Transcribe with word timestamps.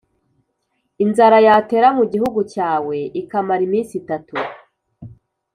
inzara 1.03 1.37
yatera 1.47 1.87
mu 1.97 2.03
gihugu 2.11 2.39
cyawe 2.53 2.97
ikamara 3.21 3.61
iminsi 3.67 3.93
itatu 4.01 4.35